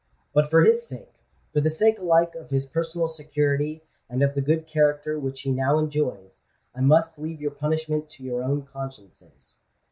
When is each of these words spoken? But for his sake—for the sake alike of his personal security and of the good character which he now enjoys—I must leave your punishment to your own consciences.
But 0.33 0.49
for 0.49 0.63
his 0.63 0.81
sake—for 0.87 1.61
the 1.61 1.69
sake 1.69 1.99
alike 1.99 2.33
of 2.33 2.49
his 2.49 2.65
personal 2.65 3.07
security 3.07 3.83
and 4.09 4.23
of 4.23 4.33
the 4.33 4.41
good 4.41 4.65
character 4.65 5.19
which 5.19 5.41
he 5.41 5.51
now 5.51 5.77
enjoys—I 5.77 6.81
must 6.81 7.19
leave 7.19 7.39
your 7.39 7.51
punishment 7.51 8.09
to 8.09 8.23
your 8.23 8.41
own 8.43 8.63
consciences. 8.63 9.57